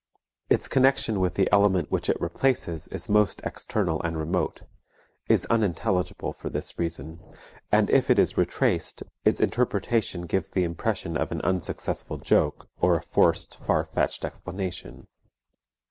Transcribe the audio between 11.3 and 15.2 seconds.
an unsuccessful joke or of a forced, far fetched explanation.